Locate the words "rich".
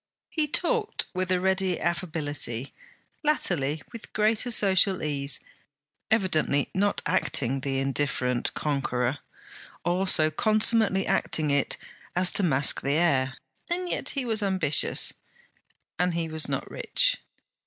16.71-17.17